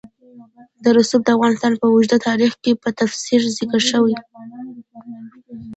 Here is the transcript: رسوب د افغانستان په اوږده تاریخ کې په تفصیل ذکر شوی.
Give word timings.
رسوب 0.97 1.21
د 1.25 1.29
افغانستان 1.35 1.73
په 1.79 1.85
اوږده 1.91 2.17
تاریخ 2.27 2.53
کې 2.63 2.71
په 2.83 2.89
تفصیل 2.99 3.43
ذکر 3.57 3.81
شوی. 3.89 4.15